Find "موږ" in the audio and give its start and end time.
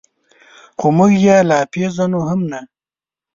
0.97-1.11